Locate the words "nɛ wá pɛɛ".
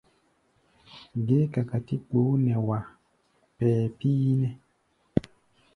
2.45-3.73